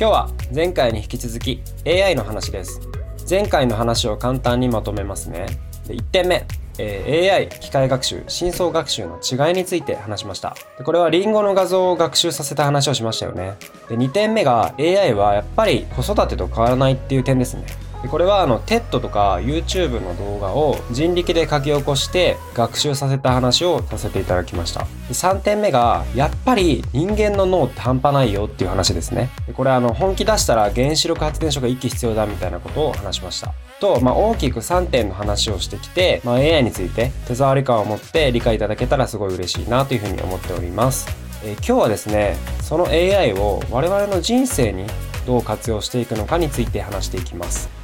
[0.00, 2.80] 今日は前回に引き続き AI の話です。
[3.28, 5.44] 前回の話を簡単にまとめますね。
[5.86, 6.46] で1点目。
[6.78, 10.56] えー、AI 機械学習深層学習の違いについて話しました。
[10.78, 13.56] でこれはリンゴの画像を学習させた話をしましたよね。
[13.90, 17.64] で2点目が AI はやっぱり子育てと変わらないっていう点ですね。
[18.08, 24.86] これはあの TED とか YouTube の動画を人力で書き起こして学習させた話をさせていただきました。
[25.10, 29.28] 3点目がやっぱり人間の脳って半端ないよっていう話ですね。
[29.54, 33.52] これはあの本気出したら原子力発電所が1機必要だみたいなことを話しました。
[33.80, 41.08] と、まあ、大きく3点の話をしてきて、まあ、AI について手触り感を持って理解いただけたらすごい嬉しいなというふうに思っております。
[41.44, 44.86] え今日はですねその AI を我々の人生に
[45.26, 47.79] どう活用していくのかについて話していきます。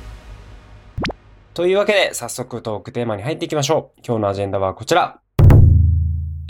[1.57, 4.01] というわけで、早速トークテーマに入っていきましょう。
[4.07, 5.21] 今日のアジェンダはこちら。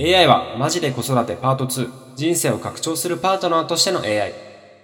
[0.00, 2.16] AI はマジで子育てパート2。
[2.16, 4.32] 人生を拡張するパートナーとしての AI。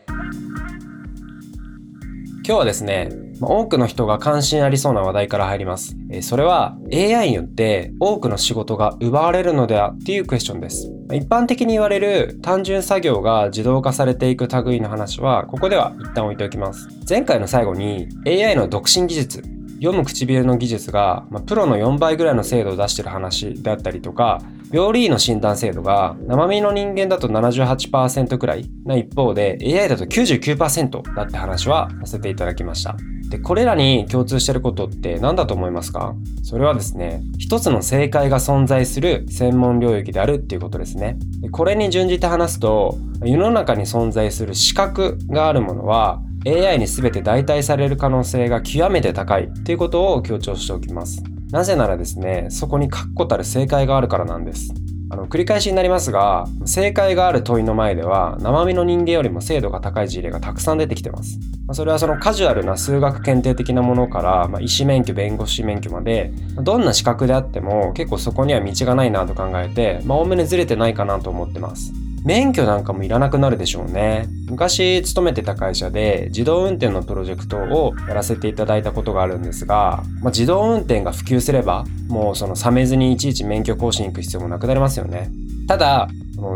[0.06, 3.08] 今日はですね、
[3.40, 5.96] 多くの人が関心ありそうな話題から入ります。
[6.20, 10.88] それは AI によって多くの仕事が奪われるのではっていうクエスチョンです。
[11.12, 16.86] 一般的に言われる単純作業が自動化されていく類の話はここでは一旦置いておきます。
[17.08, 19.42] 前回の最後に AI の独身技術
[19.82, 32.96] 読む唇の技術が、まあ、プロの4倍ぐらいの精度を出してる話であったりとか病理医の診断精度が生身の人間だと78%くらいな一方で AI だと99%だって話はさせていただきました。
[33.28, 36.14] でこれらに共通してることって何だと思いますか？
[36.42, 41.16] それはですね一つの正解が存在する専門領域であるっていうことですね。
[41.40, 51.22] でこれに準じて話すと世の中に存在する資格があるものは AI に全て代替される可能性が極めて高いということを強調しておきます。
[51.50, 54.72] なぜならですね、そこに確固たる正解があるからなんです。
[55.12, 61.38] あの繰り返しになりますが、正解がある問いの前では、生身の人間よりも精度が高い事例がたくさん出てきてます。
[61.66, 71.92] まあそれはそのカジュアルな数学検定的なものから、まあ、医師免許、弁護士免許まで、どんな資格であっても結構そこには道がないなと考えて、まあ、おおむねずれてないかなと思ってます。
[72.24, 74.28] 免許なんかもいらなくなるでしょうね。
[74.48, 85.30] 昔勤めてた会社で自動運転のプロジェクトをやらせていただいたことがあるんですが、まあ、自動運転が普及すればもうその冷めずにいちいち免許更新行く必要もなくなりますよね。
[85.66, 86.08] ただ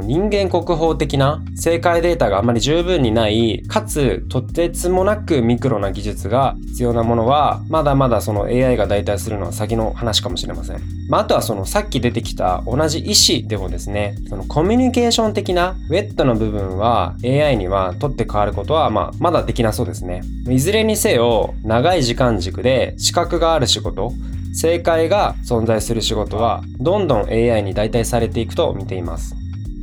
[0.03, 20.23] 人間国宝的な正解データがあまり十分にないかつとてつもなくミクロな技術が必要なものはまだまだその AI が代替するのは先の話かもしれません、まあ、あとはそのさっき出てきた同じ意思でもですねそのコミュニケーション的なウェットの部分は AI には取って変わることはまあまだできなそうですね。
[20.49, 24.13] いずれにせよ長い時間軸で資格がある仕事
[24.55, 29.35] 正解が存在する仕事はどんどん AI に代替されていくと見ています。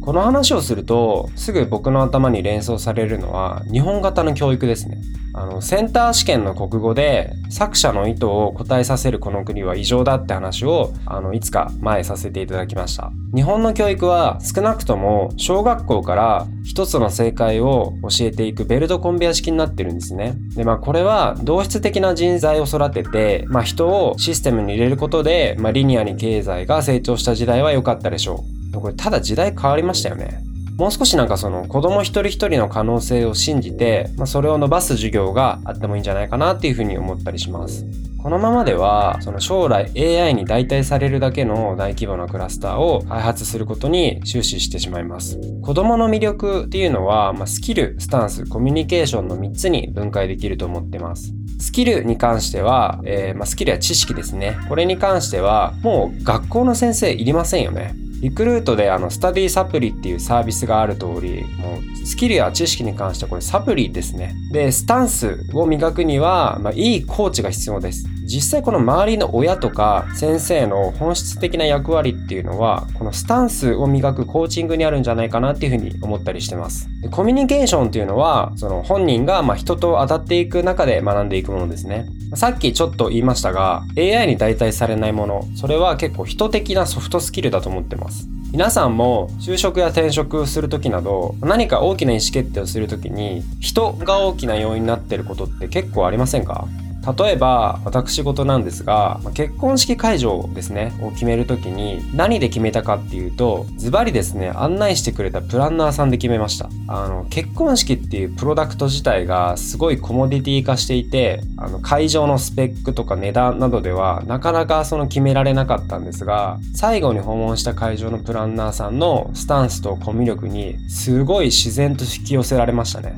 [0.04, 4.98] この話をするとすぐ僕の頭に連想されるのは日本型の教育ですね。
[5.36, 13.12] あのセンター試験の国語で作者の意図を答えさせるこの国は異常だって話をあのいつか前させていただきました。
[13.34, 20.36] 日本の教育は少なくとも小学校から一つの正解を教えていくベルトコンベヤ式になってるんですね。
[20.56, 28.63] でまあこれは同質的な人材を育てて、まあ、人をシステムに入れることで、まあ、リニアに経済が成長した時代は良かったでしょう。
[28.82, 30.44] これただ時代変わりましたよね。
[30.78, 37.86] もう少しなんかその子供一人一人の可能性を信じて、まあ、それを伸ばす授業があってもいいんじゃないかなっていうふうに思ったりします。
[38.24, 57.94] このままではその将来 AI に代替されるだけの大規模なクラスターを開発することに終始してしまいます子供の魅力っていうのは、まあ、スキルスタンスコミュニケーションの3つに分解できると思ってますスキルに関しては、えー、まあ、スキルや知識ですねこれに関してはもう学校の先生いりませんよね
[58.24, 64.34] リクルートであのスタディサプリっていうサービスがある通り、もうスキルや知識に関してはこれサプリですね。
[64.50, 68.06] で、スタンスを磨くには、まあ、いいコーチが必要です。
[68.26, 76.88] 実際この周りの親とか先生の本質的な役割っていうのはこのスタンスを磨くコーチングにあるんじゃないかなっていうふうに思ったりしてます。
[77.02, 82.08] でコミュニケーションっていうのはその本人がま人と当たっていく中で学んでいくものですね。
[82.36, 85.44] さっきちょっと言いましたが AI に代替されないもの。
[85.56, 88.28] それは結構人的なソフトスキルだと思ってます。
[88.52, 96.68] 皆さんも就職や転職する時など何か大きな意思決定をする時に人が大きな要因になってることって結構ありませんか？
[97.18, 106.70] 例えば私事なんですが結婚式会場ですねを決める時に何で決めたかっていうとズバリですね案内してくれたプランナーさんで決めました。
[106.88, 123.16] あの結婚式っていうプロダクト自体がすごいコモディティ化していてあの会場のスペックとか値段などではなかなかその決められなかったんですが最後に訪問した会場のプランナーさんのスタンスとコミュ力にすごい自然と引き寄せられましたね。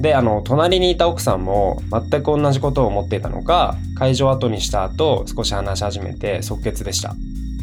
[0.00, 7.14] であの隣にいた奥さんも全く同じことを思っていたのか会場後にした後少し話し始めて即決でした。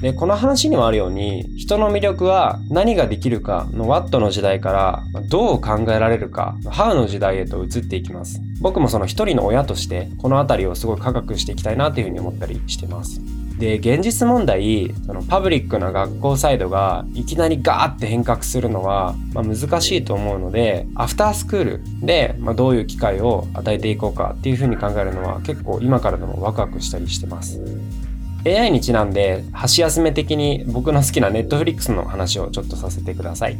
[0.01, 8.41] でこの話にもあるように人の魅力は何ができるかの What の時代からどう考えられるか How の時代へと移っていきます。
[8.59, 13.21] 僕もその一人の親としてこの辺りをすごい科学していきたいなというふうに思ったりしてます。
[13.63, 27.61] で現実問題そのパブリックな学校サイドがいきなりガーって変革するのは、まあ、難しいと思うのでアフタースクールで、まあ、どういう機会を与えていこうかっていうふうに考えるのは結構今からでもワクワクしたりしてます。
[28.45, 33.57] AI にちなんで箸休め的に僕の好きな Netflix の話をちょっとさせてください。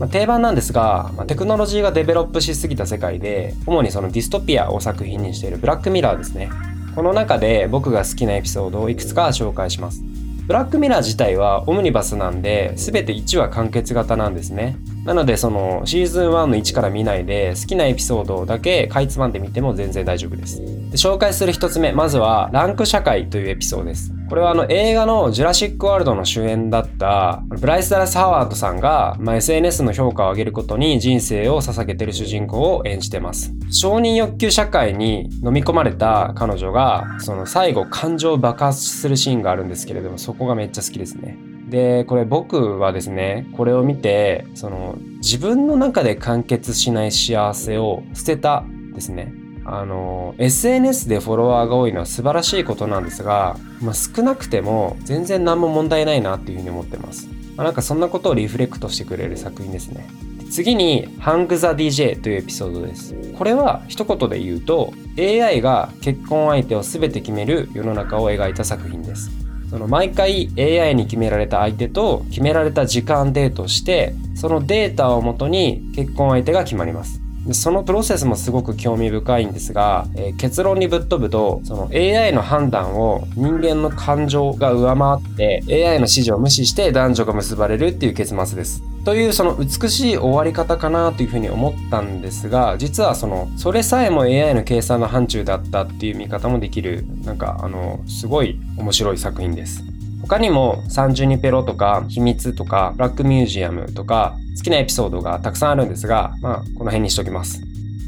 [0.00, 6.50] まあ、定番なんですが、まあ、テクノロジーが develop しすぎた世界で主にそのディストピアを作品にしているブラックミラーですね。
[6.94, 10.02] この中で僕が好きなエピソードをいくつか紹介します。
[10.46, 14.76] ブラックミラー自体はオムニバスなんで全て1話完結型なんですね。
[15.04, 20.60] なのでそのシーズン1の1から見ないで好きなエピソードだけかいつまんで見ても全然大丈夫です。
[20.60, 24.12] で紹介する1つ目、まずはランク社会というエピソードです。
[24.34, 33.54] これはあの映画のジュラシックワールドの主演だったブライス・ダラス・ハワードさんが、まあ、SNS の評価を上げることに人生を捧げてる主人公を演じてます。
[33.70, 41.38] 承認欲求社会に飲み込まれた彼女がその最後感情を爆発するシーンがあるんですけれどもそこがめっちゃ好きですね。
[41.68, 48.64] でこれ僕はですねこれを見てその自分の中で完結しない幸せを捨てた
[48.94, 49.32] ですね
[49.64, 60.06] あの SNS でフォロワーが多いのは素晴らしいことなんですが、まあ、少なくても全然何も問題ないなっていうふうに思ってます、まあ、なんかそんなことをリフレクトしてくれる作品ですね。
[60.50, 63.14] 次に「ハング・ザ・ DJ」というエピソードです。
[63.36, 69.30] これは一言で言うと AI が結婚相手を全て決める世の中を描いた作品です。
[69.70, 77.23] その毎回 AI に決められた相手と決められた時間デートしてそのデータをもとに結婚相手が決まります。
[77.52, 88.82] そのプロセスもすごく興味深いんですが、えー、結論にぶっ飛ぶとその AI の判断を人間の感情が上回って AI の指示を無視して男女が結ばれるっていう結末です。
[89.04, 99.84] というその美しい終わり方かなというふうに思ったんですが実はそのそれさえも AI の計算の範疇だったっていう見方もできるなんかあのすごい面白い作品です。
[100.22, 107.62] 他にもサンジュニペロとか秘密とかブラックミュージアムとか好きなエピソードがたくさんあるんですが、まあ、この辺にしときます。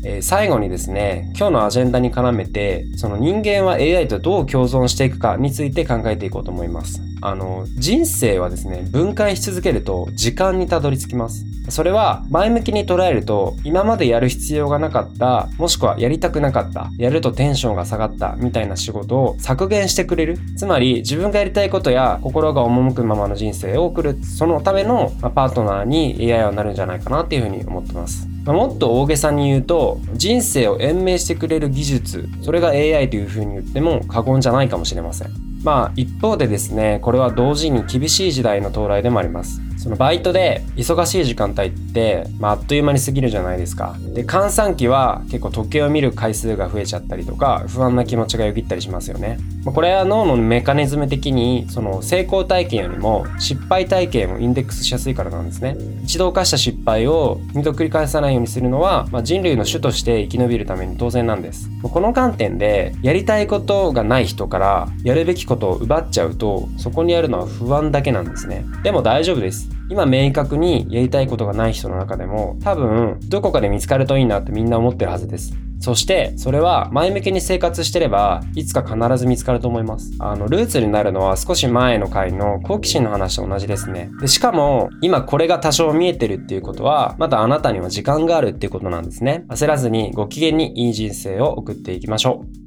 [0.09, 7.03] えー、最後にですね、今日のアジェンダに絡めて、その人間は AI とどう共存していくかについて考えていこうと思います。
[7.23, 11.45] あの、人生はですね、分解し続けると時間にたどり着きます。
[11.69, 35.31] それは前向きに捉えると今までやる必要がなかったもしくはやりたくなかったやるとテンションが下がったみたいな仕事を削減してくれるつまり自分がやりたいことや心が赴くままの人生を送るそのためのパートナーに AI はなるんじゃないかなっていうふうに思ってますもっと大げさに言うと人生を延命してくれる技術それが AI というふうに言っても過言じゃないかもしれません。
[35.63, 39.61] まあ一方でですねこれは同時に厳しい時代の到来でもあります。
[39.77, 43.97] そのバイトで忙しい時間帯って、まあ、あっという間に過ぎるじゃないですか。
[44.15, 49.39] で、閑散期は結構時計を見る回数が増えちゃったりとか、不安な気持ちがよぎったりしますよね。
[49.65, 55.77] まあ、これは脳のメカニズム的に、その成功体験よりも失敗体験をインデックスしやすいからなんですね。
[56.05, 61.69] 一度犯した失敗を二度繰り返さないようにするのは、まあ、人類の種として生き延びるために当然なんです。
[61.83, 68.65] この観点で、やりたいことがない人からやるべきことを奪っちゃうと、そこにあるのは不安だけなんですね。
[68.83, 69.66] でも大丈夫です。
[69.89, 75.55] 今明確にやりたいことがない人の中でも多分どこかで見つかるといいなってみんな思ってるはずです。
[75.79, 80.11] そしてそれは前向きに生活してればいつか必ず見つかると思います。
[80.19, 84.11] あのルーツになるのは少し前の回の好奇心の話と同じですね。
[84.21, 89.45] でしかも今これが多少見えてるっていうことはまだあなたには時間があるっていうことなんですね。
[89.49, 92.66] 焦らずにご機嫌にいい人生を送っていきましょう。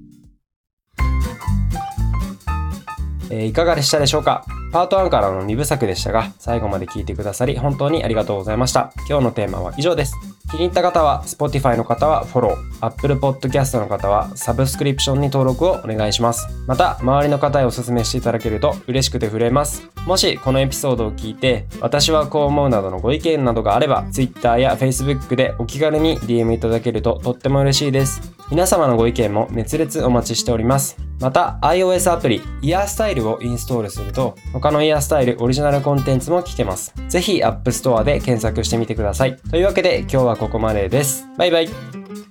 [3.30, 4.46] えーいかがでしたでしょうか？
[4.72, 8.92] パート1からの2部作でしたが、最後まで聞いてくださり本当にありがとうございました。
[9.08, 10.16] 今日のテーマは以上です。
[10.52, 16.48] 気に入った方は Spotify の方はフォロー、Apple Podcast の方はサブスクリプションに登録をお願いします。
[16.66, 19.88] また、周りの方へお勧めしていただけると嬉しくて震えます。
[20.08, 28.34] もしこのエピソードを聞いて、私はこう思うなどのご意見などがあれば、Twitter や Facebook でお気軽に DM いただけるととっても嬉しいです。
[28.50, 31.09] 皆様のご意見も熱烈お待ちしております。
[31.20, 36.94] また、iOS アプリ、イヤースタイルをインストールすると、他のイヤースタイルオリジナルコンテンツも聞けます。
[37.10, 39.38] ぜひ App Store で検索してみてください。
[39.38, 41.28] というわけで今日はここまでです。
[41.38, 42.29] バイバイ。